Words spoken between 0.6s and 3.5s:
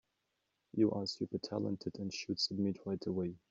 You are super talented and should submit right away.